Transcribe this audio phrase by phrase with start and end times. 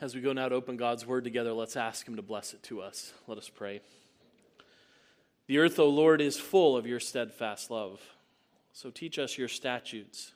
[0.00, 2.62] as we go now to open God's word together, let's ask Him to bless it
[2.64, 3.12] to us.
[3.26, 3.80] Let us pray.
[5.46, 8.00] The earth, O Lord, is full of your steadfast love.
[8.72, 10.32] So teach us your statutes.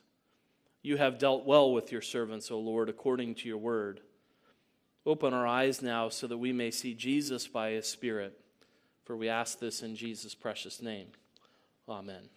[0.81, 4.01] You have dealt well with your servants, O Lord, according to your word.
[5.05, 8.37] Open our eyes now so that we may see Jesus by his Spirit.
[9.05, 11.07] For we ask this in Jesus' precious name.
[11.87, 12.29] Amen.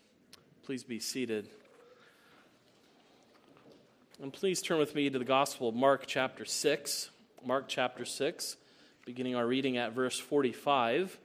[0.62, 1.48] Please be seated.
[4.22, 7.10] And please turn with me to the Gospel of Mark, chapter 6.
[7.44, 8.56] Mark, chapter 6,
[9.06, 11.18] beginning our reading at verse 45.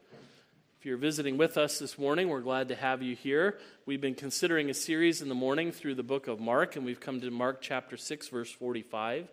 [0.80, 3.58] If you're visiting with us this morning, we're glad to have you here.
[3.86, 7.00] We've been considering a series in the morning through the book of Mark, and we've
[7.00, 9.28] come to Mark, chapter 6, verse 45.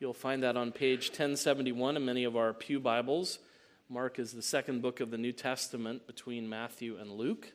[0.00, 3.38] You'll find that on page 1071 in many of our Pew Bibles.
[3.88, 7.52] Mark is the second book of the New Testament between Matthew and Luke.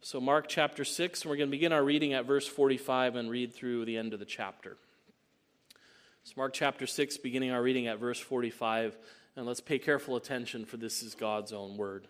[0.00, 3.30] So, Mark chapter 6, and we're going to begin our reading at verse 45 and
[3.30, 4.76] read through the end of the chapter.
[6.24, 8.96] So, Mark chapter 6, beginning our reading at verse 45,
[9.34, 12.06] and let's pay careful attention, for this is God's own word.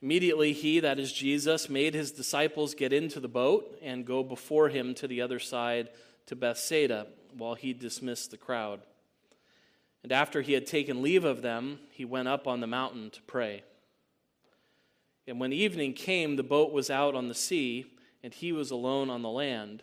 [0.00, 4.68] Immediately, he, that is Jesus, made his disciples get into the boat and go before
[4.68, 5.88] him to the other side
[6.26, 8.80] to Bethsaida, while he dismissed the crowd.
[10.04, 13.22] And after he had taken leave of them, he went up on the mountain to
[13.22, 13.64] pray.
[15.26, 17.86] And when evening came, the boat was out on the sea,
[18.22, 19.82] and he was alone on the land.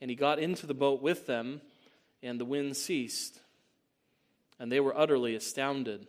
[0.00, 1.60] And he got into the boat with them,
[2.22, 3.40] and the wind ceased.
[4.58, 6.06] And they were utterly astounded,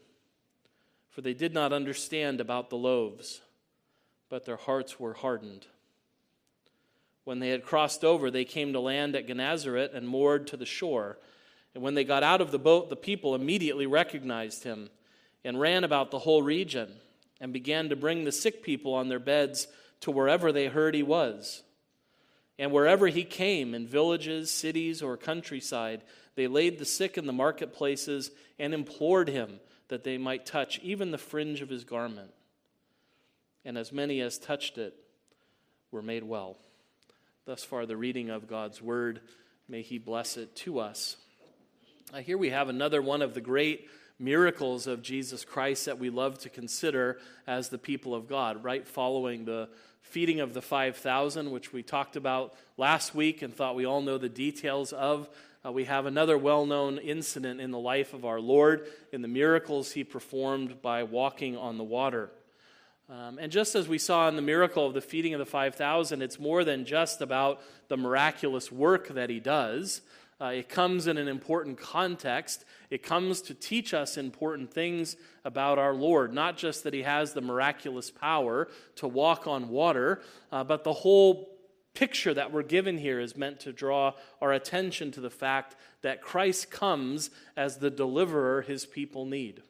[1.09, 3.41] for they did not understand about the loaves,
[4.29, 5.67] but their hearts were hardened.
[7.23, 10.65] When they had crossed over, they came to land at Gennesaret and moored to the
[10.65, 11.17] shore.
[11.73, 14.89] And when they got out of the boat, the people immediately recognized him
[15.43, 16.93] and ran about the whole region
[17.41, 19.67] and began to bring the sick people on their beds
[20.01, 21.63] to wherever they heard he was.
[22.57, 26.01] And wherever he came, in villages, cities, or countryside,
[26.35, 31.11] they laid the sick in the marketplaces and implored him that they might touch even
[31.11, 32.31] the fringe of his garment.
[33.65, 34.95] And as many as touched it
[35.91, 36.57] were made well.
[37.45, 39.21] Thus far, the reading of God's word.
[39.67, 41.17] May he bless it to us.
[42.13, 43.87] Uh, here we have another one of the great
[44.19, 47.17] miracles of Jesus Christ that we love to consider
[47.47, 49.69] as the people of God, right following the
[50.05, 54.17] feeding of the 5,000, which we talked about last week and thought we all know
[54.17, 55.29] the details of.
[55.65, 59.27] Uh, we have another well known incident in the life of our Lord in the
[59.27, 62.29] miracles he performed by walking on the water.
[63.09, 66.21] Um, and just as we saw in the miracle of the feeding of the 5,000,
[66.21, 70.01] it's more than just about the miraculous work that he does.
[70.39, 72.65] Uh, it comes in an important context.
[72.89, 76.33] It comes to teach us important things about our Lord.
[76.33, 80.93] Not just that He has the miraculous power to walk on water, uh, but the
[80.93, 81.49] whole
[81.93, 86.21] picture that we're given here is meant to draw our attention to the fact that
[86.21, 89.63] Christ comes as the deliverer His people need.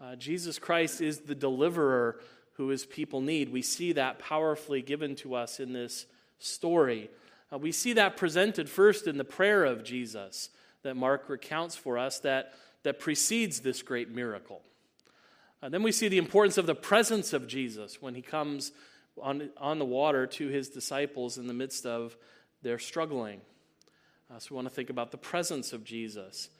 [0.00, 2.20] Uh, Jesus Christ is the deliverer
[2.54, 3.50] who His people need.
[3.50, 6.06] We see that powerfully given to us in this
[6.38, 7.10] story.
[7.52, 10.50] Uh, we see that presented first in the prayer of Jesus
[10.86, 12.52] that Mark recounts for us that,
[12.84, 14.62] that precedes this great miracle.
[15.60, 18.70] Uh, then we see the importance of the presence of Jesus when he comes
[19.20, 22.16] on, on the water to his disciples in the midst of
[22.62, 23.40] their struggling.
[24.30, 26.50] Uh, so we want to think about the presence of Jesus.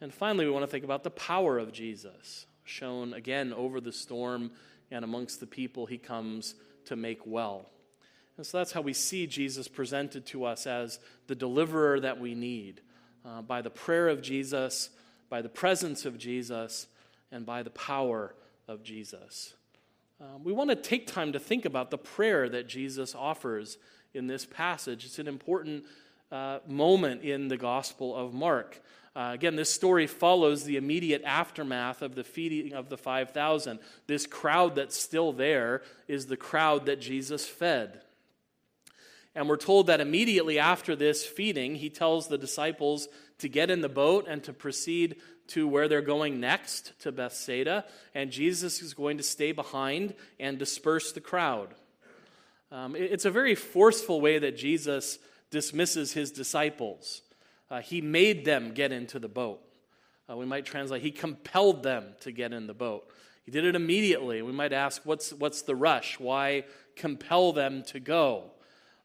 [0.00, 3.92] And finally, we want to think about the power of Jesus, shown again over the
[3.92, 4.52] storm
[4.90, 6.54] and amongst the people he comes
[6.86, 7.66] to make well.
[8.38, 12.34] And so that's how we see Jesus presented to us as the deliverer that we
[12.34, 12.80] need
[13.24, 14.90] uh, by the prayer of Jesus,
[15.28, 16.86] by the presence of Jesus,
[17.32, 18.34] and by the power
[18.68, 19.54] of Jesus.
[20.20, 23.78] Um, we want to take time to think about the prayer that Jesus offers
[24.14, 25.04] in this passage.
[25.04, 25.84] It's an important
[26.30, 28.80] uh, moment in the Gospel of Mark.
[29.16, 33.78] Uh, again, this story follows the immediate aftermath of the feeding of the 5,000.
[34.06, 38.00] This crowd that's still there is the crowd that Jesus fed.
[39.34, 43.08] And we're told that immediately after this feeding, he tells the disciples
[43.38, 45.16] to get in the boat and to proceed
[45.48, 47.84] to where they're going next, to Bethsaida.
[48.14, 51.74] And Jesus is going to stay behind and disperse the crowd.
[52.70, 55.18] Um, it's a very forceful way that Jesus
[55.50, 57.22] dismisses his disciples.
[57.70, 59.60] Uh, he made them get into the boat.
[60.28, 63.06] Uh, we might translate, He compelled them to get in the boat.
[63.44, 64.40] He did it immediately.
[64.40, 66.18] We might ask, what's, what's the rush?
[66.18, 66.64] Why
[66.96, 68.50] compel them to go?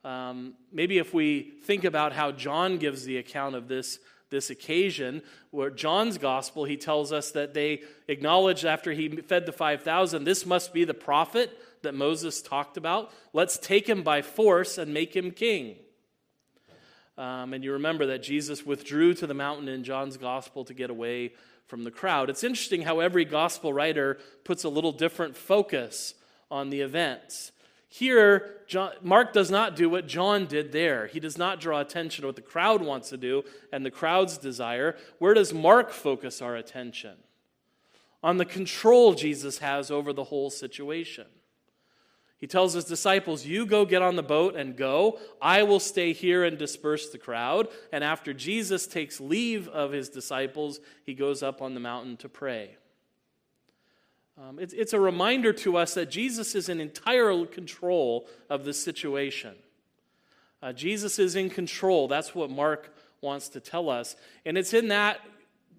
[0.04, 4.00] Um, maybe if we think about how John gives the account of this,
[4.30, 9.52] this occasion, where John's gospel, he tells us that they acknowledged after he fed the
[9.52, 13.12] 5,000, this must be the prophet that Moses talked about.
[13.34, 15.76] Let's take him by force and make him king.
[17.18, 20.90] Um, and you remember that Jesus withdrew to the mountain in John's gospel to get
[20.90, 21.34] away
[21.68, 22.30] from the crowd.
[22.30, 26.14] It's interesting how every gospel writer puts a little different focus
[26.50, 27.52] on the events.
[27.92, 31.08] Here, John, Mark does not do what John did there.
[31.08, 33.44] He does not draw attention to what the crowd wants to do
[33.74, 34.96] and the crowd's desire.
[35.18, 37.16] Where does Mark focus our attention?
[38.22, 41.26] On the control Jesus has over the whole situation.
[42.38, 45.20] He tells his disciples, You go get on the boat and go.
[45.42, 47.70] I will stay here and disperse the crowd.
[47.92, 52.30] And after Jesus takes leave of his disciples, he goes up on the mountain to
[52.30, 52.78] pray.
[54.42, 58.74] Um, it's, it's a reminder to us that Jesus is in entire control of the
[58.74, 59.56] situation.
[60.62, 62.08] Uh, Jesus is in control.
[62.08, 64.16] That's what Mark wants to tell us.
[64.46, 65.20] And it's in that,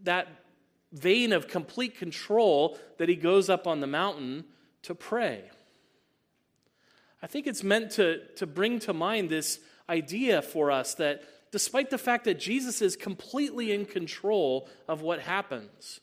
[0.03, 0.29] that
[0.93, 4.45] vein of complete control that he goes up on the mountain
[4.83, 5.45] to pray.
[7.23, 11.89] I think it's meant to, to bring to mind this idea for us that despite
[11.89, 16.01] the fact that Jesus is completely in control of what happens,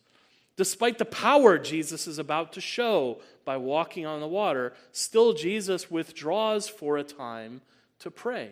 [0.58, 5.90] despite the power Jesus is about to show by walking on the water, still Jesus
[5.90, 7.62] withdraws for a time
[8.00, 8.52] to pray.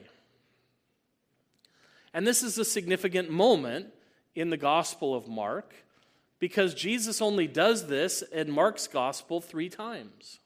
[2.13, 3.88] And this is a significant moment
[4.36, 5.74] in the Gospel of Mark
[6.40, 10.40] because Jesus only does this in Mark's Gospel three times.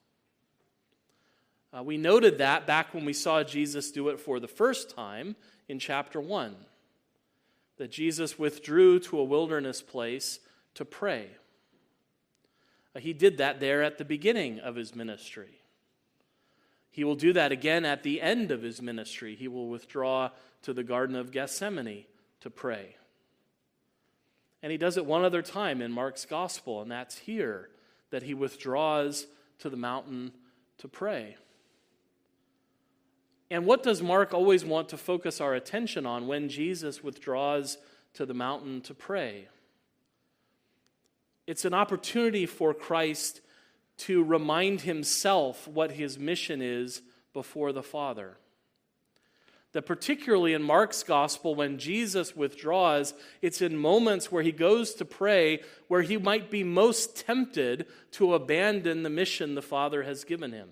[1.72, 5.36] Uh, we noted that back when we saw Jesus do it for the first time
[5.68, 6.56] in chapter 1,
[7.78, 10.40] that Jesus withdrew to a wilderness place
[10.74, 11.28] to pray.
[12.96, 15.62] Uh, he did that there at the beginning of his ministry.
[16.92, 19.36] He will do that again at the end of his ministry.
[19.36, 20.32] He will withdraw
[20.64, 22.06] to the Garden of Gethsemane
[22.42, 22.96] to pray.
[24.62, 27.70] And he does it one other time in Mark's gospel, and that's here,
[28.10, 29.28] that he withdraws
[29.60, 30.34] to the mountain
[30.80, 31.38] to pray.
[33.52, 37.78] And what does Mark always want to focus our attention on when Jesus withdraws
[38.14, 39.48] to the mountain to pray?
[41.50, 43.42] It's an opportunity for Christ
[44.06, 47.02] to remind himself what his mission is
[47.34, 48.38] before the Father.
[49.72, 55.06] That particularly in Mark's gospel, when Jesus withdraws, it's in moments where he goes to
[55.06, 60.52] pray where he might be most tempted to abandon the mission the Father has given
[60.52, 60.70] him.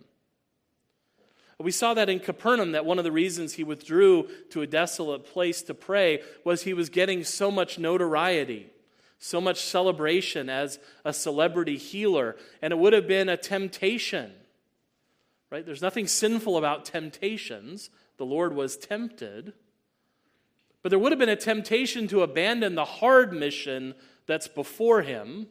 [1.59, 5.25] We saw that in Capernaum, that one of the reasons he withdrew to a desolate
[5.25, 8.69] place to pray was he was getting so much notoriety,
[9.19, 14.31] so much celebration as a celebrity healer, and it would have been a temptation.
[15.49, 15.65] Right?
[15.65, 17.89] There's nothing sinful about temptations.
[18.17, 19.53] The Lord was tempted.
[20.83, 25.47] But there would have been a temptation to abandon the hard mission that's before him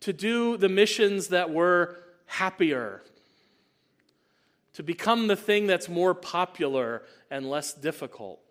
[0.00, 1.96] to do the missions that were
[2.26, 3.02] happier,
[4.72, 8.41] to become the thing that's more popular and less difficult.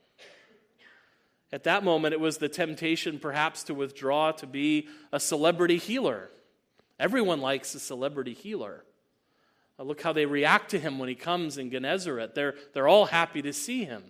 [1.53, 6.29] At that moment, it was the temptation perhaps to withdraw to be a celebrity healer.
[6.99, 8.85] Everyone likes a celebrity healer.
[9.77, 12.35] Uh, look how they react to him when he comes in Gennesaret.
[12.35, 14.03] They're, they're all happy to see him.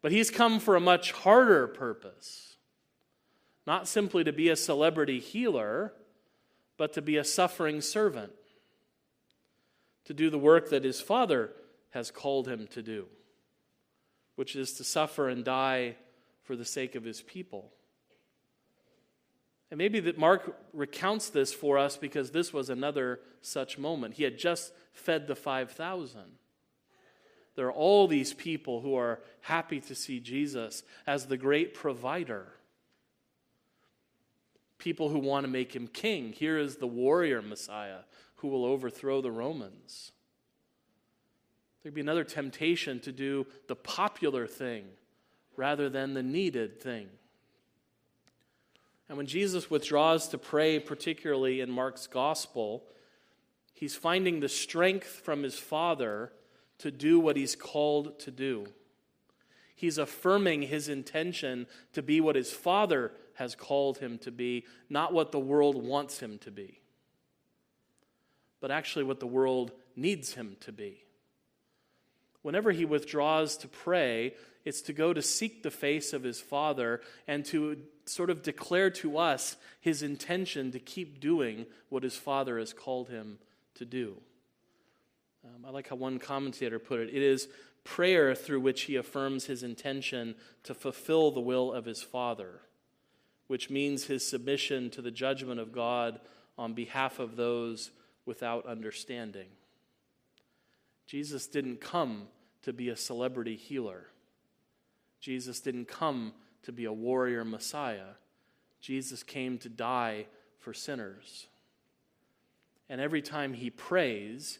[0.00, 2.56] But he's come for a much harder purpose.
[3.66, 5.92] Not simply to be a celebrity healer,
[6.76, 8.32] but to be a suffering servant
[10.04, 11.52] to do the work that his Father
[11.90, 13.06] has called him to do,
[14.36, 15.96] which is to suffer and die
[16.42, 17.70] for the sake of his people.
[19.70, 24.14] And maybe that Mark recounts this for us because this was another such moment.
[24.14, 26.20] He had just fed the 5,000.
[27.54, 32.52] There are all these people who are happy to see Jesus as the great provider.
[34.78, 36.32] People who want to make him king.
[36.32, 38.00] Here is the warrior Messiah
[38.36, 40.12] who will overthrow the Romans.
[41.82, 44.84] There'd be another temptation to do the popular thing
[45.56, 47.08] rather than the needed thing.
[49.08, 52.84] And when Jesus withdraws to pray, particularly in Mark's gospel,
[53.74, 56.32] he's finding the strength from his Father
[56.78, 58.66] to do what he's called to do.
[59.74, 65.12] He's affirming his intention to be what his Father has called him to be, not
[65.12, 66.82] what the world wants him to be
[68.62, 71.02] but actually what the world needs him to be.
[72.42, 74.34] Whenever he withdraws to pray,
[74.64, 78.90] it's to go to seek the face of his Father and to sort of declare
[78.90, 83.38] to us his intention to keep doing what his Father has called him
[83.74, 84.16] to do.
[85.44, 87.48] Um, I like how one commentator put it it is
[87.84, 92.60] prayer through which he affirms his intention to fulfill the will of his Father,
[93.48, 96.20] which means his submission to the judgment of God
[96.56, 97.90] on behalf of those
[98.24, 99.48] without understanding.
[101.06, 102.28] Jesus didn't come
[102.62, 104.06] to be a celebrity healer.
[105.20, 106.32] Jesus didn't come
[106.62, 108.14] to be a warrior Messiah.
[108.80, 110.26] Jesus came to die
[110.58, 111.46] for sinners.
[112.88, 114.58] And every time he prays,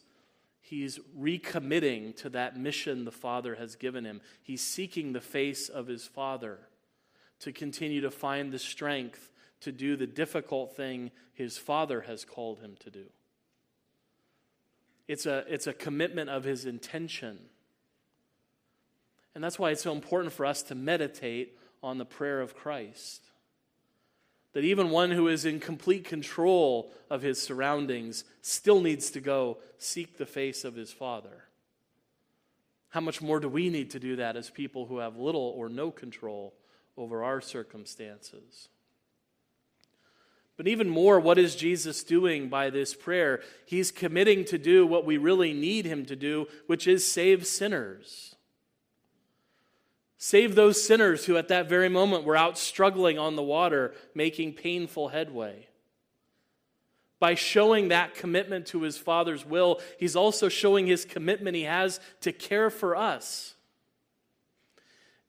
[0.60, 4.20] he's recommitting to that mission the Father has given him.
[4.42, 6.58] He's seeking the face of his Father
[7.40, 9.30] to continue to find the strength
[9.60, 13.04] to do the difficult thing his Father has called him to do.
[15.08, 17.38] It's a, it's a commitment of his intention.
[19.34, 23.22] And that's why it's so important for us to meditate on the prayer of Christ.
[24.52, 29.58] That even one who is in complete control of his surroundings still needs to go
[29.78, 31.44] seek the face of his Father.
[32.90, 35.70] How much more do we need to do that as people who have little or
[35.70, 36.52] no control
[36.98, 38.68] over our circumstances?
[40.56, 43.40] But even more, what is Jesus doing by this prayer?
[43.66, 48.36] He's committing to do what we really need him to do, which is save sinners.
[50.18, 54.52] Save those sinners who at that very moment were out struggling on the water, making
[54.52, 55.66] painful headway.
[57.18, 61.98] By showing that commitment to his Father's will, he's also showing his commitment he has
[62.20, 63.54] to care for us.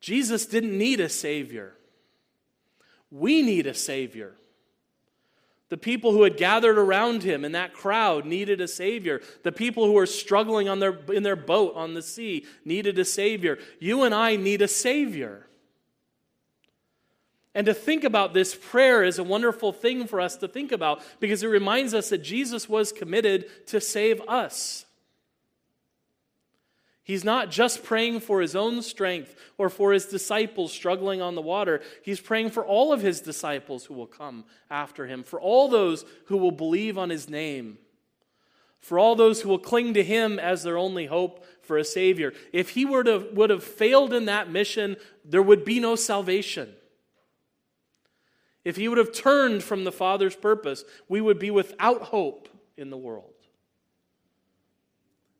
[0.00, 1.72] Jesus didn't need a Savior.
[3.10, 4.34] We need a Savior.
[5.70, 9.22] The people who had gathered around him in that crowd needed a Savior.
[9.42, 13.04] The people who were struggling on their, in their boat on the sea needed a
[13.04, 13.58] Savior.
[13.80, 15.46] You and I need a Savior.
[17.54, 21.02] And to think about this prayer is a wonderful thing for us to think about
[21.20, 24.83] because it reminds us that Jesus was committed to save us.
[27.04, 31.42] He's not just praying for his own strength or for his disciples struggling on the
[31.42, 31.82] water.
[32.02, 36.06] He's praying for all of his disciples who will come after him, for all those
[36.26, 37.76] who will believe on his name,
[38.80, 42.32] for all those who will cling to him as their only hope for a Savior.
[42.54, 44.96] If he were to, would have failed in that mission,
[45.26, 46.74] there would be no salvation.
[48.64, 52.88] If he would have turned from the Father's purpose, we would be without hope in
[52.88, 53.33] the world.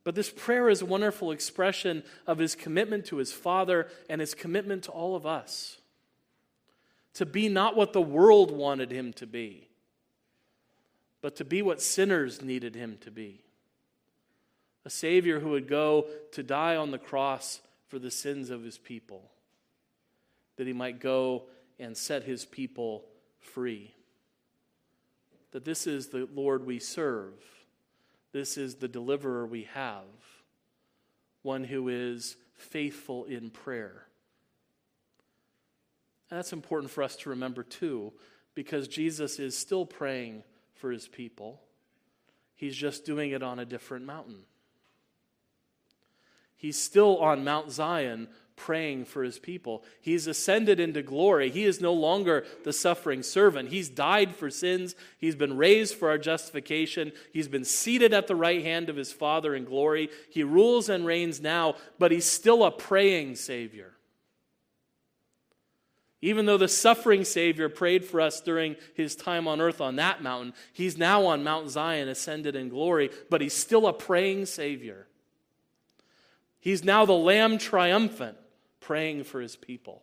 [0.04, 4.34] But this prayer is a wonderful expression of his commitment to his Father and his
[4.34, 5.78] commitment to all of us.
[7.14, 9.68] To be not what the world wanted him to be,
[11.22, 13.40] but to be what sinners needed him to be.
[14.84, 18.76] A Savior who would go to die on the cross for the sins of his
[18.76, 19.30] people,
[20.56, 21.44] that he might go
[21.78, 23.04] and set his people
[23.40, 23.94] free.
[25.52, 27.32] That this is the Lord we serve
[28.34, 30.02] this is the deliverer we have,
[31.42, 34.08] one who is faithful in prayer.
[36.28, 38.12] And that's important for us to remember too,
[38.56, 40.42] because Jesus is still praying
[40.74, 41.60] for his people.
[42.56, 44.40] He's just doing it on a different mountain.
[46.56, 48.26] He's still on Mount Zion
[48.56, 49.82] praying for his people.
[50.00, 51.50] He's ascended into glory.
[51.50, 53.70] He is no longer the suffering servant.
[53.70, 54.94] He's died for sins.
[55.18, 57.12] He's been raised for our justification.
[57.32, 60.08] He's been seated at the right hand of his Father in glory.
[60.30, 63.92] He rules and reigns now, but he's still a praying Savior.
[66.22, 70.22] Even though the suffering Savior prayed for us during his time on earth on that
[70.22, 75.06] mountain, he's now on Mount Zion, ascended in glory, but he's still a praying Savior.
[76.60, 78.38] He's now the Lamb triumphant
[78.84, 80.02] praying for his people.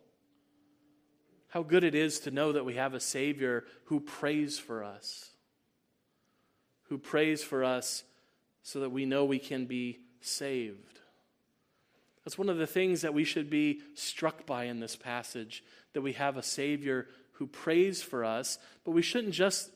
[1.48, 5.30] How good it is to know that we have a Savior who prays for us,
[6.88, 8.02] who prays for us
[8.62, 10.98] so that we know we can be saved.
[12.24, 15.62] That's one of the things that we should be struck by in this passage
[15.92, 19.70] that we have a Savior who prays for us, but we shouldn't just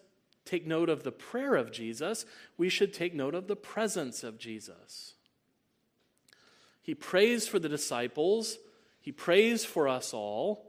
[0.45, 2.25] take note of the prayer of Jesus,
[2.57, 5.15] we should take note of the presence of Jesus.
[6.83, 8.59] He prays for the disciples
[9.07, 10.67] he prays for us all.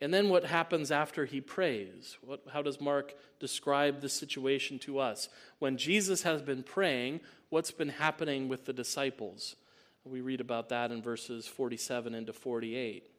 [0.00, 2.16] And then what happens after he prays?
[2.22, 5.28] What, how does Mark describe the situation to us?
[5.58, 7.18] When Jesus has been praying,
[7.48, 9.56] what's been happening with the disciples?
[10.04, 13.10] We read about that in verses 47 into 48.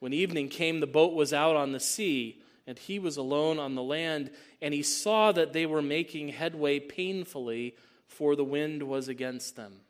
[0.00, 3.74] When evening came, the boat was out on the sea, and he was alone on
[3.74, 4.30] the land,
[4.62, 9.80] and he saw that they were making headway painfully, for the wind was against them.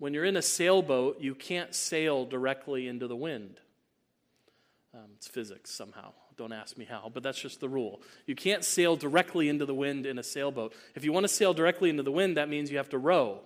[0.00, 3.60] When you're in a sailboat, you can't sail directly into the wind.
[4.94, 6.12] Um, it's physics somehow.
[6.38, 8.00] Don't ask me how, but that's just the rule.
[8.26, 10.72] You can't sail directly into the wind in a sailboat.
[10.94, 13.40] If you want to sail directly into the wind, that means you have to row.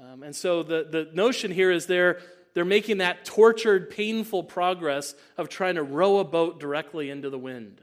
[0.00, 2.20] Um, and so the, the notion here is they're,
[2.54, 7.38] they're making that tortured, painful progress of trying to row a boat directly into the
[7.38, 7.82] wind.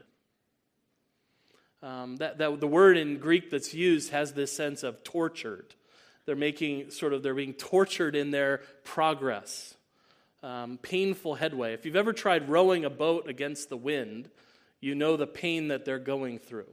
[1.80, 5.76] Um, that, that the word in Greek that's used has this sense of tortured.
[6.26, 9.74] They're making sort of, they're being tortured in their progress
[10.44, 11.72] um, painful headway.
[11.72, 14.28] If you've ever tried rowing a boat against the wind,
[14.78, 16.68] you know the pain that they're going through.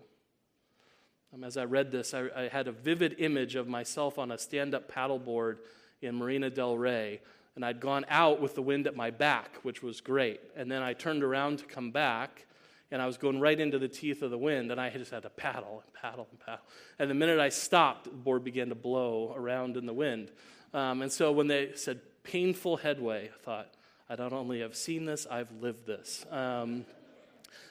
[1.33, 4.37] Um, as I read this, I, I, had a vivid image of myself on a
[4.37, 5.59] stand up paddleboard
[6.01, 7.21] in Marina del Rey,
[7.55, 10.41] and I'd gone out with the wind at my back, which was great.
[10.57, 12.45] And then I turned around to come back,
[12.91, 15.23] and I was going right into the teeth of the wind, and I just had
[15.23, 16.65] to paddle and paddle and paddle.
[16.99, 20.31] And the minute I stopped, the board began to blow around in the wind.
[20.73, 23.29] Um, and so when they said painful headway.
[23.33, 23.67] I thought,
[24.09, 26.25] I not only have seen this, I've lived this.
[26.29, 26.85] Um,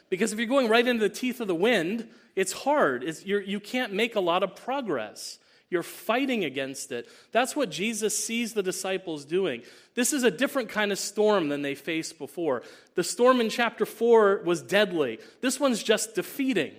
[0.09, 3.05] because if you're going right into the teeth of the wind, it's hard.
[3.05, 5.39] It's, you're, you can't make a lot of progress.
[5.71, 7.09] You're fighting against it.
[7.31, 9.63] That's what Jesus sees the disciples doing.
[9.95, 12.63] This is a different kind of storm than they faced before.
[12.97, 15.21] The storm in chapter 4 was deadly.
[15.41, 16.75] This one's just defeating.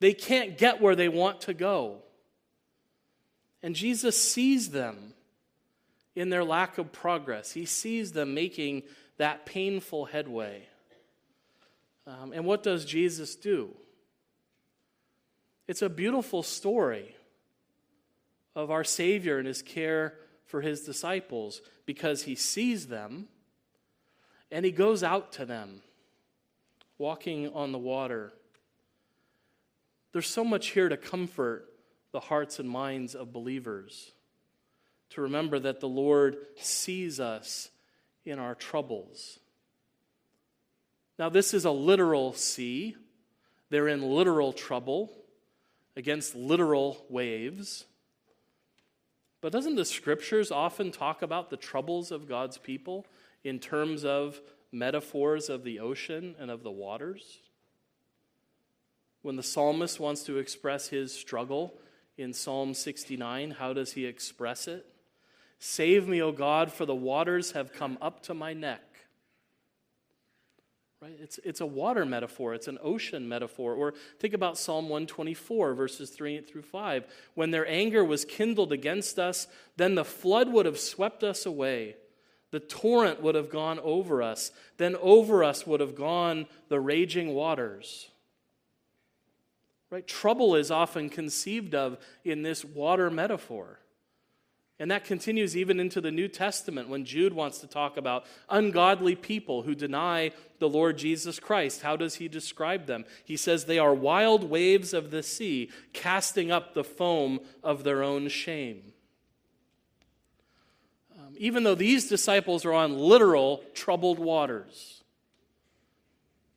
[0.00, 1.98] They can't get where they want to go.
[3.62, 5.14] And Jesus sees them
[6.16, 7.52] in their lack of progress.
[7.52, 8.82] He sees them making
[9.18, 10.66] that painful headway.
[12.08, 13.70] Um, and what does Jesus do?
[15.68, 17.15] It's a beautiful story
[18.56, 20.14] of our Savior and his care
[20.46, 23.28] for his disciples because he sees them
[24.50, 25.82] and he goes out to them,
[26.98, 28.32] walking on the water.
[30.12, 31.68] There's so much here to comfort
[32.12, 34.12] the hearts and minds of believers
[35.10, 37.68] to remember that the Lord sees us
[38.24, 39.38] in our troubles.
[41.18, 42.96] Now, this is a literal sea.
[43.70, 45.12] They're in literal trouble
[45.96, 47.84] against literal waves.
[49.46, 53.06] But doesn't the scriptures often talk about the troubles of God's people
[53.44, 54.40] in terms of
[54.72, 57.38] metaphors of the ocean and of the waters?
[59.22, 61.78] When the psalmist wants to express his struggle
[62.18, 64.84] in Psalm 69, how does he express it?
[65.60, 68.82] Save me, O God, for the waters have come up to my neck.
[71.06, 71.18] Right?
[71.22, 73.74] It's, it's a water metaphor, it's an ocean metaphor.
[73.74, 77.04] Or think about Psalm 124, verses 3 through 5.
[77.36, 81.94] When their anger was kindled against us, then the flood would have swept us away.
[82.50, 84.50] The torrent would have gone over us.
[84.78, 88.08] Then over us would have gone the raging waters.
[89.90, 90.08] Right?
[90.08, 93.78] Trouble is often conceived of in this water metaphor.
[94.78, 99.14] And that continues even into the New Testament when Jude wants to talk about ungodly
[99.14, 101.80] people who deny the Lord Jesus Christ.
[101.80, 103.06] How does he describe them?
[103.24, 108.02] He says they are wild waves of the sea, casting up the foam of their
[108.02, 108.92] own shame.
[111.18, 115.02] Um, even though these disciples are on literal troubled waters,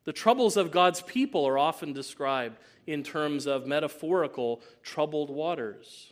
[0.03, 6.11] the troubles of God's people are often described in terms of metaphorical troubled waters.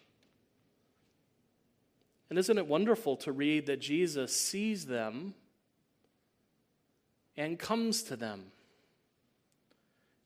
[2.29, 5.33] And isn't it wonderful to read that Jesus sees them
[7.37, 8.51] and comes to them?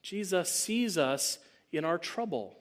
[0.01, 1.37] Jesus sees us
[1.71, 2.57] in our trouble.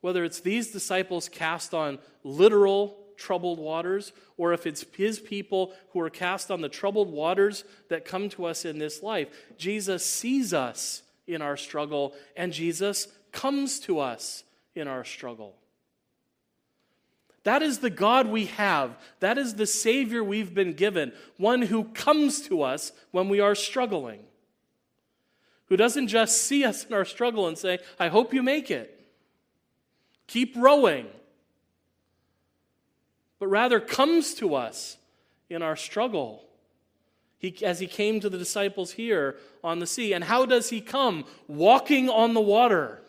[0.00, 6.00] Whether it's these disciples cast on literal troubled waters, or if it's his people who
[6.00, 10.52] are cast on the troubled waters that come to us in this life, Jesus sees
[10.52, 14.42] us in our struggle, and Jesus comes to us
[14.74, 15.54] in our struggle.
[17.44, 18.96] That is the God we have.
[19.20, 23.54] That is the Savior we've been given, one who comes to us when we are
[23.54, 24.20] struggling,
[25.66, 28.90] who doesn't just see us in our struggle and say, I hope you make it.
[30.26, 31.06] Keep rowing.
[33.38, 34.96] But rather comes to us
[35.50, 36.44] in our struggle.
[37.38, 40.14] He, as he came to the disciples here on the sea.
[40.14, 41.26] And how does he come?
[41.46, 43.02] Walking on the water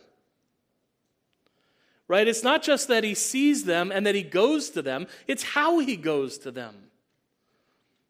[2.08, 2.28] right?
[2.28, 5.80] It's not just that he sees them and that he goes to them, it's how
[5.80, 6.76] he goes to them.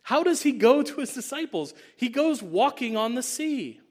[0.04, 1.74] How does he go to his disciples?
[1.96, 3.82] He goes walking on the sea.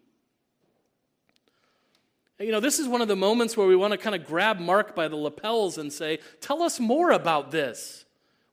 [2.38, 4.58] You know, this is one of the moments where we want to kind of grab
[4.58, 8.04] Mark by the lapels and say, Tell us more about this.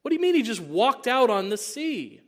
[0.02, 2.22] What do you mean he just walked out on the sea?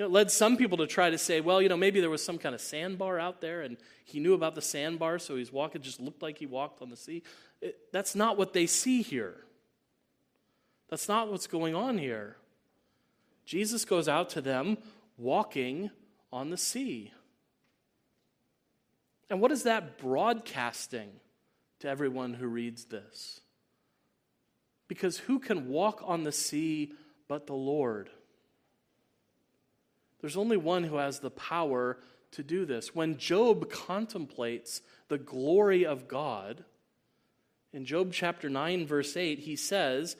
[0.00, 2.08] You know, it led some people to try to say, well, you know, maybe there
[2.08, 5.52] was some kind of sandbar out there and he knew about the sandbar, so he's
[5.52, 7.22] walking, just looked like he walked on the sea.
[7.60, 9.34] It, that's not what they see here.
[10.88, 12.38] That's not what's going on here.
[13.44, 14.78] Jesus goes out to them
[15.18, 15.90] walking
[16.32, 17.12] on the sea.
[19.28, 21.10] And what is that broadcasting
[21.80, 23.42] to everyone who reads this?
[24.88, 26.94] Because who can walk on the sea
[27.28, 28.08] but the Lord?
[30.20, 31.98] There's only one who has the power
[32.32, 32.94] to do this.
[32.94, 36.64] When Job contemplates the glory of God,
[37.72, 40.16] in Job chapter 9, verse 8, he says,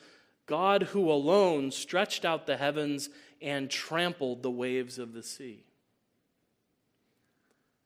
[0.47, 3.11] God who alone stretched out the heavens
[3.41, 5.65] and trampled the waves of the sea.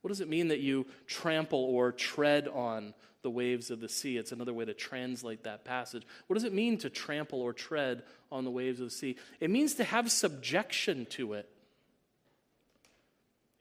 [0.02, 4.18] What does it mean that you trample or tread on the waves of the sea?
[4.18, 6.06] It's another way to translate that passage.
[6.26, 9.16] What does it mean to trample or tread on the waves of the sea?
[9.40, 11.48] It means to have subjection to it.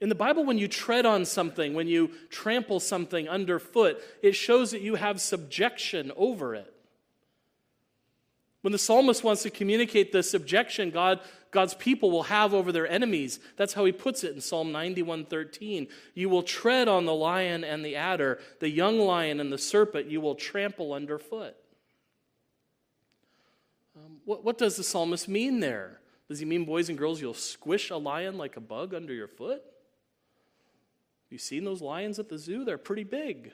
[0.00, 4.72] In the Bible, when you tread on something, when you trample something underfoot, it shows
[4.72, 6.74] that you have subjection over it.
[8.62, 12.88] When the psalmist wants to communicate the subjection God, God's people will have over their
[12.88, 15.86] enemies, that's how he puts it in Psalm 91:13.
[16.14, 20.10] You will tread on the lion and the adder, the young lion and the serpent
[20.10, 21.54] you will trample underfoot.
[23.96, 26.00] Um, what, what does the psalmist mean there?
[26.28, 29.28] Does he mean, boys and girls, you'll squish a lion like a bug under your
[29.28, 29.62] foot?
[31.30, 32.64] You seen those lions at the zoo?
[32.64, 33.52] They're pretty big.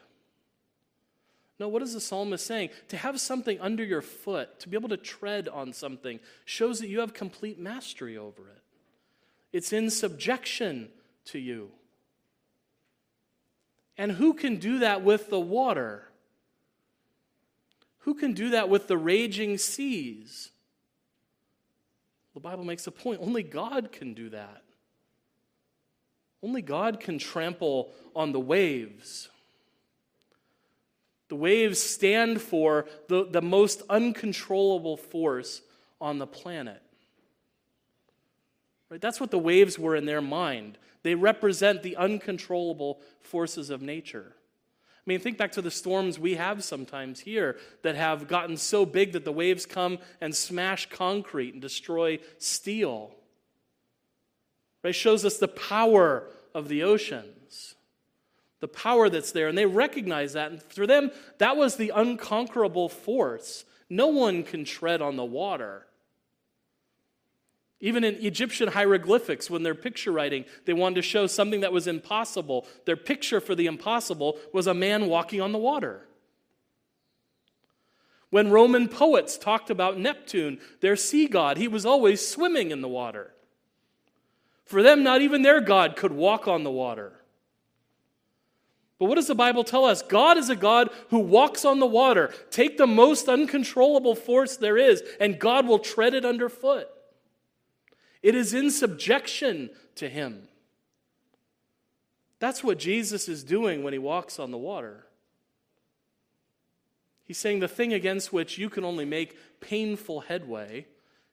[1.58, 2.70] No, what is the psalmist saying?
[2.88, 6.88] To have something under your foot, to be able to tread on something, shows that
[6.88, 8.62] you have complete mastery over it.
[9.52, 10.88] It's in subjection
[11.26, 11.70] to you.
[13.98, 16.08] And who can do that with the water?
[18.00, 20.50] Who can do that with the raging seas?
[22.32, 24.62] The Bible makes a point only God can do that.
[26.42, 29.28] Only God can trample on the waves.
[31.28, 35.62] The waves stand for the, the most uncontrollable force
[36.00, 36.82] on the planet.
[38.88, 39.00] Right?
[39.00, 40.76] That's what the waves were in their mind.
[41.02, 44.34] They represent the uncontrollable forces of nature.
[44.96, 48.84] I mean, think back to the storms we have sometimes here that have gotten so
[48.84, 53.12] big that the waves come and smash concrete and destroy steel.
[54.82, 54.94] Right?
[54.94, 57.74] Shows us the power of the oceans,
[58.60, 59.48] the power that's there.
[59.48, 60.50] And they recognize that.
[60.50, 63.64] And for them, that was the unconquerable force.
[63.88, 65.86] No one can tread on the water.
[67.80, 71.86] Even in Egyptian hieroglyphics, when they're picture writing, they wanted to show something that was
[71.86, 72.66] impossible.
[72.84, 76.06] Their picture for the impossible was a man walking on the water.
[78.28, 82.88] When Roman poets talked about Neptune, their sea god, he was always swimming in the
[82.88, 83.32] water.
[84.70, 87.12] For them, not even their God could walk on the water.
[89.00, 90.00] But what does the Bible tell us?
[90.00, 92.32] God is a God who walks on the water.
[92.52, 96.86] Take the most uncontrollable force there is, and God will tread it underfoot.
[98.22, 100.46] It is in subjection to Him.
[102.38, 105.04] That's what Jesus is doing when He walks on the water.
[107.24, 110.86] He's saying the thing against which you can only make painful headway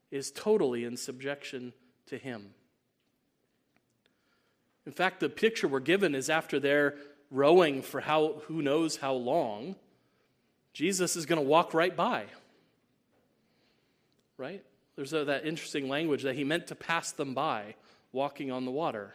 [0.09, 1.73] is totally in subjection
[2.07, 2.55] to Him.
[4.87, 6.95] In fact, the picture we're given is after they're
[7.29, 9.75] rowing for how, who knows how long,
[10.71, 12.23] Jesus is going to walk right by.
[14.37, 14.63] Right?
[14.95, 17.75] There's a, that interesting language that he meant to pass them by
[18.13, 19.13] walking on the water.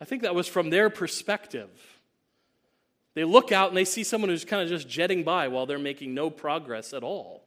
[0.00, 1.68] I think that was from their perspective.
[3.12, 5.78] They look out and they see someone who's kind of just jetting by while they're
[5.78, 7.44] making no progress at all.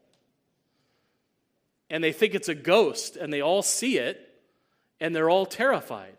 [1.90, 4.22] And they think it's a ghost, and they all see it,
[5.00, 6.18] and they're all terrified.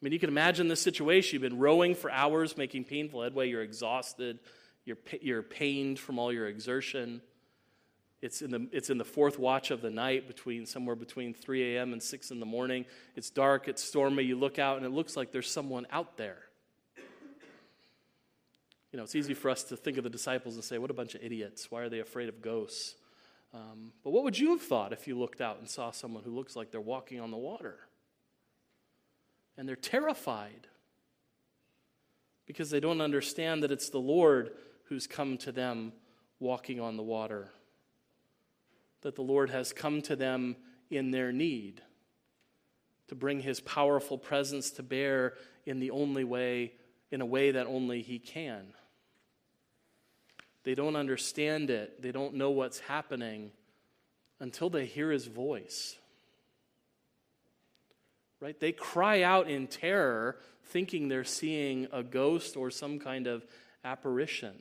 [0.00, 1.34] I mean, you can imagine this situation.
[1.34, 3.48] You've been rowing for hours, making painful headway.
[3.48, 4.38] You're exhausted.
[4.84, 7.20] You're, you're pained from all your exertion.
[8.22, 11.76] It's in, the, it's in the fourth watch of the night, between somewhere between 3
[11.76, 11.92] a.m.
[11.92, 12.84] and 6 in the morning.
[13.16, 14.22] It's dark, it's stormy.
[14.22, 16.38] You look out, and it looks like there's someone out there.
[18.92, 20.94] You know, it's easy for us to think of the disciples and say, what a
[20.94, 21.70] bunch of idiots.
[21.70, 22.94] Why are they afraid of ghosts?
[23.52, 26.34] Um, but what would you have thought if you looked out and saw someone who
[26.34, 27.78] looks like they're walking on the water?
[29.58, 30.68] And they're terrified
[32.46, 34.52] because they don't understand that it's the Lord
[34.84, 35.92] who's come to them
[36.38, 37.50] walking on the water,
[39.02, 40.56] that the Lord has come to them
[40.90, 41.82] in their need
[43.08, 45.34] to bring his powerful presence to bear
[45.66, 46.72] in the only way,
[47.10, 48.72] in a way that only he can.
[50.62, 53.50] They don't understand it, they don't know what's happening
[54.38, 55.96] until they hear his voice
[58.40, 58.58] right?
[58.58, 63.44] They cry out in terror, thinking they're seeing a ghost or some kind of
[63.84, 64.54] apparition.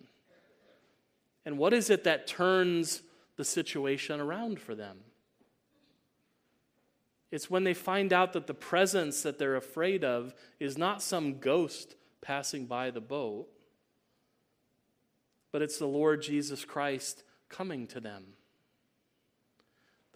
[1.45, 3.01] And what is it that turns
[3.37, 4.97] the situation around for them.
[7.31, 11.39] It's when they find out that the presence that they're afraid of is not some
[11.39, 13.47] ghost passing by the boat,
[15.51, 18.23] but it's the Lord Jesus Christ coming to them.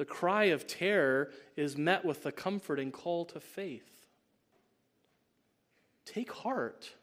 [0.02, 4.08] The cry of terror is met with the comforting call to faith.
[6.06, 6.96] Take heart.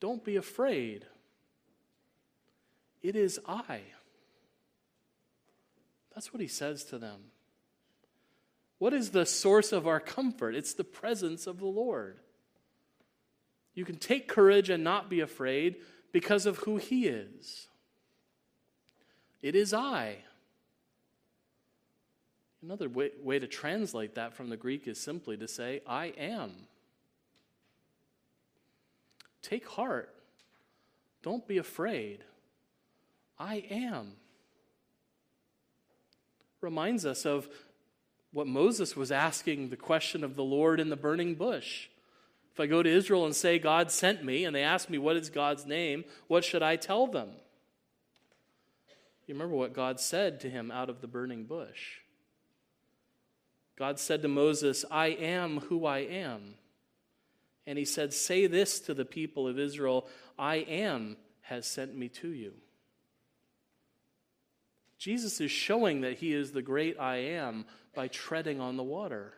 [0.00, 1.04] Don't be afraid.
[3.02, 3.80] It is I.
[6.14, 7.24] That's what he says to them.
[8.78, 10.54] What is the source of our comfort?
[10.54, 12.20] It's the presence of the Lord.
[13.74, 15.76] You can take courage and not be afraid
[16.10, 17.68] because of who he is.
[19.42, 20.20] It is I.
[22.66, 26.50] Another way, way to translate that from the Greek is simply to say, I am.
[29.40, 30.12] Take heart.
[31.22, 32.24] Don't be afraid.
[33.38, 34.14] I am.
[36.60, 37.48] Reminds us of
[38.32, 41.86] what Moses was asking the question of the Lord in the burning bush.
[42.52, 45.14] If I go to Israel and say, God sent me, and they ask me, What
[45.14, 46.04] is God's name?
[46.26, 47.28] What should I tell them?
[49.28, 52.00] You remember what God said to him out of the burning bush.
[53.76, 56.54] God said to Moses, I am who I am.
[57.66, 60.06] And he said, Say this to the people of Israel
[60.38, 62.54] I am has sent me to you.
[64.98, 69.34] Jesus is showing that he is the great I am by treading on the water.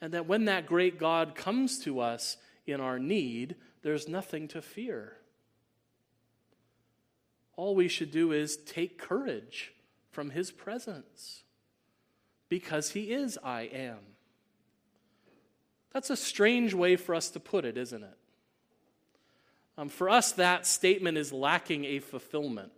[0.00, 4.62] And that when that great God comes to us in our need, there's nothing to
[4.62, 5.18] fear.
[7.54, 9.74] All we should do is take courage
[10.10, 11.42] from his presence
[12.50, 14.00] because he is I am.
[15.94, 18.18] That's a strange way for us to put it, isn't it?
[19.78, 22.72] Um, for us, that statement is lacking a fulfillment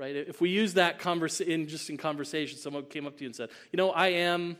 [0.00, 0.16] right?
[0.16, 3.36] If we use that conversa- in just in conversation, someone came up to you and
[3.36, 4.58] said, "You know, I am,"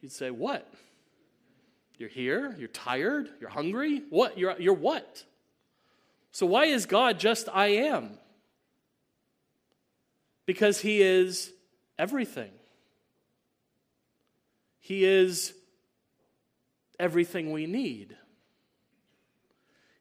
[0.00, 0.72] you'd say, "What?
[1.98, 2.56] You're here.
[2.58, 3.30] You're tired.
[3.40, 3.98] You're hungry.
[4.08, 4.38] What?
[4.38, 5.26] You're you're what?"
[6.32, 8.18] So why is God just I am?
[10.46, 11.52] Because He is
[11.98, 12.50] everything.
[14.80, 15.54] He is
[16.98, 18.16] everything we need.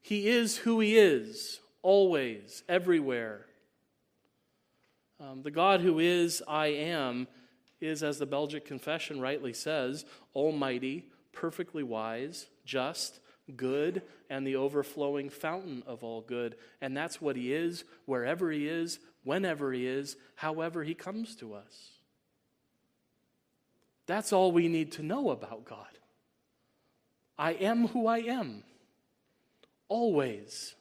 [0.02, 3.46] He is who He is always, everywhere.
[5.20, 7.28] Um, the God who is, I am,
[7.80, 13.20] is, as the Belgic Confession rightly says, almighty, perfectly wise, just,
[13.56, 16.56] good, and the overflowing fountain of all good.
[16.82, 21.54] And that's what he is, wherever he is, whenever he is, however he comes to
[21.54, 21.90] us.
[24.06, 25.88] That's all we need to know about God.
[27.38, 28.64] I am who I am,
[29.88, 30.76] always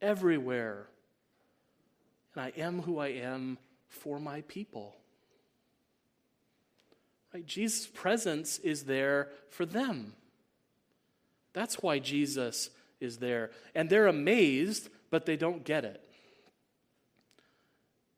[0.00, 0.86] everywhere.
[2.34, 4.96] And I am who I am for my people.
[7.32, 7.46] Right?
[7.46, 10.14] Jesus' presence is there for them.
[11.52, 12.70] That's why Jesus
[13.00, 13.50] is there.
[13.74, 16.03] And they're amazed, but they don't get it.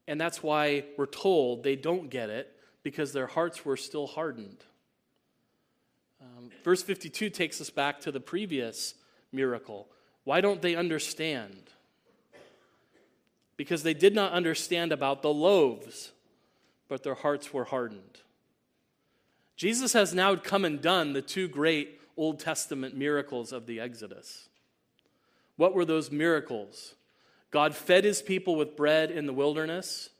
[0.09, 4.65] And that's why we're told they don't get it because their hearts were still hardened.
[6.21, 8.95] Um, verse 52 takes us back to the previous
[9.33, 9.89] miracle.
[10.25, 11.71] Why don't they understand?
[13.57, 16.13] because they did not understand about the loaves,
[16.89, 18.21] but their hearts were hardened.
[19.57, 24.49] Jesus has now come and done the two great Old Testament miracles of the Exodus.
[25.57, 26.95] What were those miracles?
[27.51, 30.11] God fed his people with bread in the wilderness,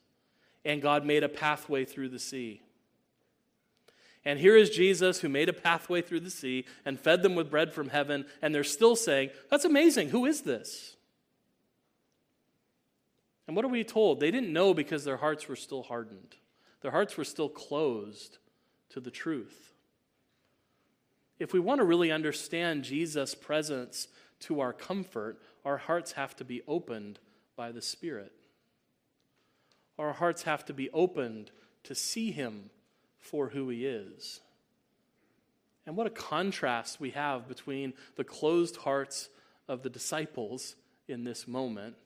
[0.65, 2.63] and God made a pathway through the sea.
[4.25, 7.51] And here is Jesus who made a pathway through the sea and fed them with
[7.51, 10.11] bread from heaven, and they're still saying, That's amazing.
[10.11, 10.97] Who is this?
[13.47, 14.19] And what are we told?
[14.19, 16.37] They didn't know because their hearts were still hardened,
[16.83, 18.39] their hearts were still closed
[18.91, 19.73] to the truth.
[21.39, 24.09] If we want to really understand Jesus' presence
[24.41, 27.19] to our comfort, our hearts have to be opened
[27.57, 28.33] by the Spirit.
[29.99, 31.51] Our hearts have to be opened
[31.83, 32.71] to see Him
[33.19, 34.41] for who He is.
[35.85, 39.29] And what a contrast we have between the closed hearts
[39.69, 40.77] of the disciples
[41.09, 41.97] in this moment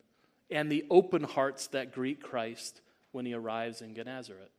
[0.50, 2.80] and the open hearts that greet Christ
[3.12, 4.50] when he arrives in Gennesaret.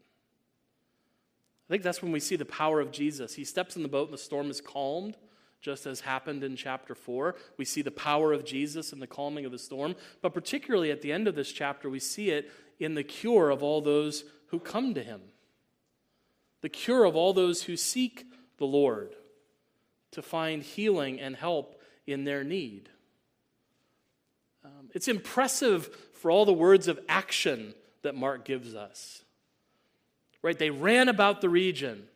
[1.68, 3.36] I think that's when we see the power of Jesus.
[3.36, 5.18] He steps in the boat and the storm is calmed,
[5.62, 7.36] just as happened in chapter 4.
[7.58, 9.95] We see the power of Jesus in the calming of the storm.
[10.21, 13.62] But particularly at the end of this chapter, we see it in the cure of
[13.62, 15.21] all those who come to him,
[16.62, 18.26] the cure of all those who seek
[18.58, 19.15] the Lord
[20.12, 22.89] to find healing and help in their need.
[24.65, 29.24] Um, It's impressive for all the words of action that Mark gives us.
[30.41, 30.58] Right?
[30.58, 32.08] They ran about the region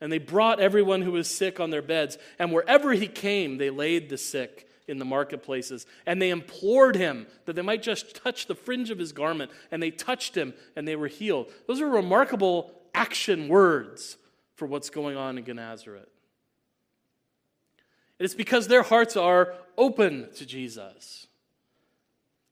[0.00, 2.18] and they brought everyone who was sick on their beds.
[2.38, 5.86] And wherever he came, they laid the sick in the marketplaces.
[6.06, 9.50] And they implored him that they might just touch the fringe of his garment.
[9.70, 11.52] And they touched him and they were healed.
[11.66, 14.16] Those are remarkable action words
[14.54, 16.08] for what's going on in Gennesaret.
[18.18, 21.26] It's because their hearts are open to Jesus.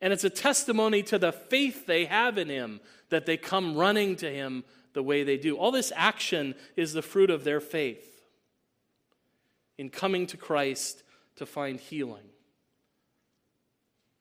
[0.01, 4.17] And it's a testimony to the faith they have in him that they come running
[4.17, 4.65] to him
[4.97, 5.59] the way they do.
[5.59, 8.25] All this action is the fruit of their faith
[9.77, 11.03] in coming to Christ
[11.37, 12.25] to find healing.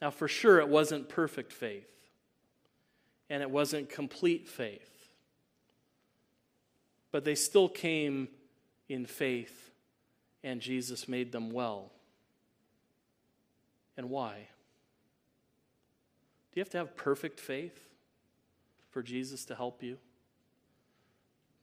[0.01, 1.89] Now, for sure, it wasn't perfect faith,
[3.29, 4.91] and it wasn't complete faith.
[7.09, 8.27] But they still came
[8.89, 9.71] in faith,
[10.43, 11.93] and Jesus made them well.
[13.95, 14.33] And why?
[16.51, 17.87] Do you have to have perfect faith
[18.89, 19.97] for Jesus to help you?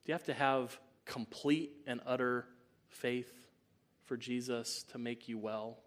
[0.05, 2.47] Do you have to have complete and utter
[2.89, 3.33] faith
[4.05, 5.79] for Jesus to make you well?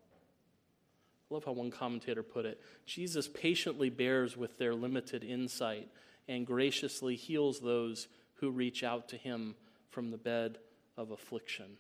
[1.30, 5.89] I love how one commentator put it Jesus patiently bears with their limited insight
[6.28, 9.56] and graciously heals those who reach out to him
[9.89, 10.58] from the bed
[10.97, 11.78] of affliction.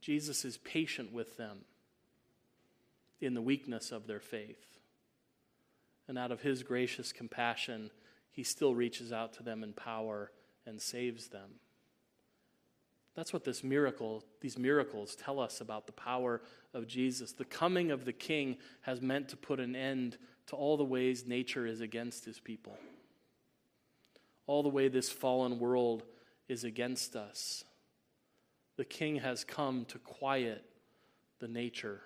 [0.00, 1.58] Jesus is patient with them
[3.20, 4.78] in the weakness of their faith.
[6.08, 7.90] And out of his gracious compassion,
[8.30, 10.30] he still reaches out to them in power
[10.66, 11.50] and saves them.
[13.14, 17.32] That's what this miracle, these miracles tell us about the power of Jesus.
[17.32, 20.16] The coming of the king has meant to put an end
[20.46, 22.78] to all the ways nature is against his people.
[24.46, 26.04] All the way this fallen world
[26.48, 27.64] is against us.
[28.76, 30.64] The king has come to quiet
[31.40, 32.00] the nature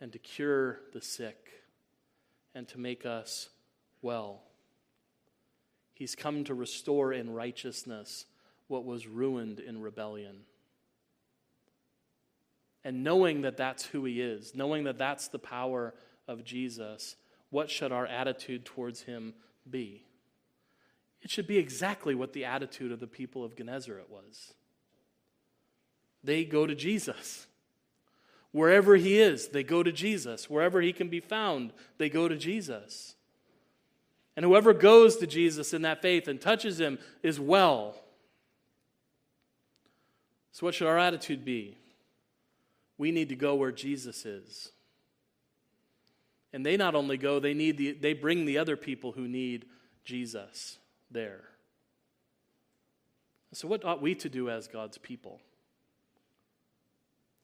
[0.00, 1.50] and to cure the sick
[2.54, 3.48] and to make us
[4.02, 4.42] well.
[5.94, 8.26] He's come to restore in righteousness
[8.66, 10.40] what was ruined in rebellion.
[12.84, 15.94] And knowing that that's who he is, knowing that that's the power
[16.28, 17.16] of Jesus,
[17.50, 19.34] what should our attitude towards him
[19.70, 20.04] be?
[21.22, 24.52] It should be exactly what the attitude of the people of Gennesaret was.
[26.22, 27.46] They go to Jesus.
[28.50, 30.50] Wherever he is, they go to Jesus.
[30.50, 33.14] Wherever he can be found, they go to Jesus.
[34.36, 37.96] And whoever goes to Jesus in that faith and touches him is well.
[40.52, 41.76] So, what should our attitude be?
[42.98, 44.70] We need to go where Jesus is.
[46.52, 49.66] And they not only go, they, need the, they bring the other people who need
[50.04, 50.78] Jesus
[51.10, 51.42] there.
[53.52, 55.40] So, what ought we to do as God's people?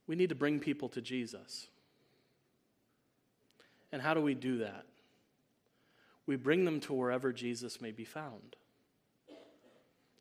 [0.07, 1.69] We need to bring people to Jesus.
[3.93, 4.87] And how do we do that?
[6.31, 8.55] We bring them to wherever Jesus may be found.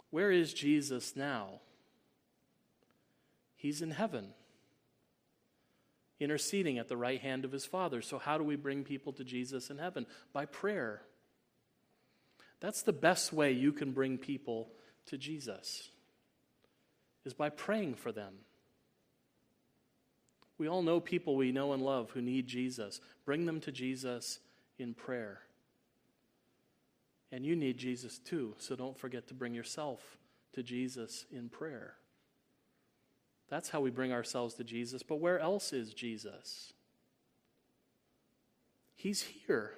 [0.10, 1.60] Where is Jesus now?
[3.56, 4.30] He's in heaven,
[6.19, 8.02] interceding at the right hand of his Father.
[8.02, 10.08] So, how do we bring people to Jesus in heaven?
[10.34, 11.04] By prayer.
[12.60, 14.72] That's the best way you can bring people
[15.06, 15.89] to Jesus,
[17.24, 18.34] is by praying for them.
[20.58, 23.00] We all know people we know and love who need Jesus.
[23.26, 24.39] Bring them to Jesus
[24.80, 25.41] in prayer.
[27.32, 30.18] And you need Jesus too, so don't forget to bring yourself
[30.54, 31.94] to Jesus in prayer.
[33.50, 35.04] That's how we bring ourselves to Jesus.
[35.04, 36.74] But where else is Jesus?
[38.96, 39.74] He's here.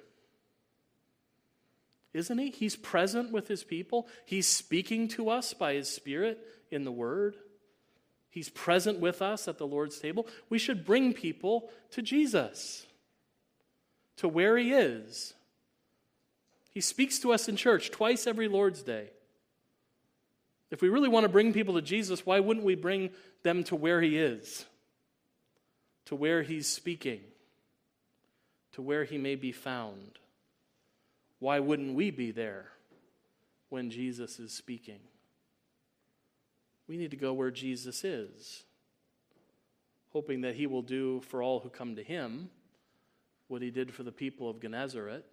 [2.12, 2.50] Isn't he?
[2.50, 4.06] He's present with his people.
[4.26, 6.38] He's speaking to us by his Spirit
[6.70, 7.36] in the Word.
[8.28, 10.26] He's present with us at the Lord's table.
[10.50, 12.86] We should bring people to Jesus,
[14.16, 15.34] to where he is.
[16.72, 19.10] He speaks to us in church twice every Lord's Day.
[20.70, 23.10] If we really want to bring people to Jesus, why wouldn't we bring
[23.42, 24.64] them to where He is?
[26.06, 27.20] To where He's speaking?
[28.72, 30.18] To where He may be found?
[31.40, 32.68] Why wouldn't we be there
[33.68, 35.00] when Jesus is speaking?
[36.88, 38.64] We need to go where Jesus is,
[40.12, 42.48] hoping that He will do for all who come to Him
[43.48, 45.26] what He did for the people of Gennesaret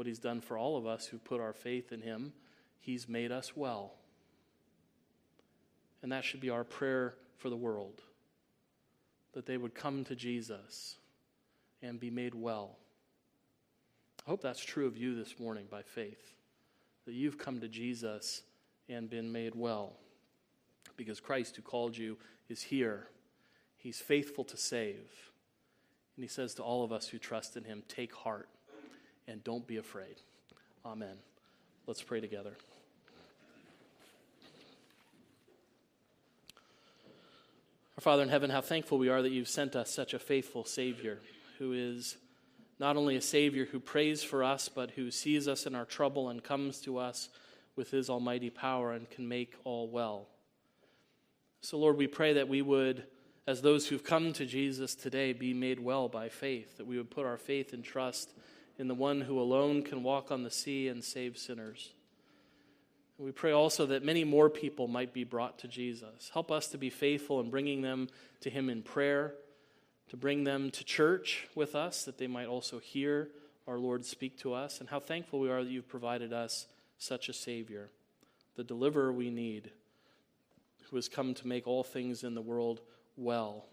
[0.00, 2.32] what he's done for all of us who put our faith in him.
[2.80, 3.92] He's made us well.
[6.02, 8.00] And that should be our prayer for the world
[9.34, 10.96] that they would come to Jesus
[11.82, 12.78] and be made well.
[14.26, 16.32] I hope that's true of you this morning by faith,
[17.04, 18.40] that you've come to Jesus
[18.88, 19.98] and been made well.
[20.96, 22.16] Because Christ, who called you,
[22.48, 23.08] is here.
[23.76, 25.10] He's faithful to save,
[26.16, 28.48] And he says to all of us who trust in him, take heart
[29.28, 30.16] and don't be afraid.
[30.84, 31.16] Amen.
[31.86, 32.52] Let's pray together.
[37.96, 40.64] Our Father in heaven, how thankful we are that you've sent us such a faithful
[40.64, 41.18] Savior
[41.58, 42.16] who is
[42.78, 46.30] not only a Savior who prays for us, but who sees us in our trouble
[46.30, 47.28] and comes to us
[47.76, 50.28] with his almighty power and can make all well.
[51.60, 53.04] So, Lord, we pray that we would,
[53.46, 57.10] as those who've come to Jesus today, be made well by faith, that we would
[57.10, 58.32] put our faith and trust
[58.80, 61.92] in the one who alone can walk on the sea and save sinners.
[63.18, 66.30] We pray also that many more people might be brought to Jesus.
[66.32, 68.08] Help us to be faithful in bringing them
[68.40, 69.34] to him in prayer,
[70.08, 73.28] to bring them to church with us, that they might also hear
[73.68, 74.80] our Lord speak to us.
[74.80, 76.66] And how thankful we are that you've provided us
[76.96, 77.90] such a Savior,
[78.56, 79.72] the deliverer we need
[80.88, 82.80] who has come to make all things in the world
[83.18, 83.66] well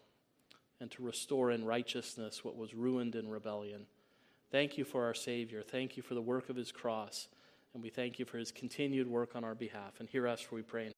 [0.82, 3.86] and to restore in righteousness what was ruined in rebellion.
[4.52, 5.62] Thank you for our Savior.
[5.62, 7.28] Thank you for the work of his cross.
[7.74, 10.00] And we thank you for his continued work on our behalf.
[10.00, 10.97] And hear us for we pray.